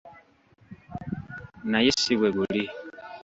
Naye 1.71 1.91
si 2.01 2.13
bwe 2.17 2.29
guli. 2.35 2.63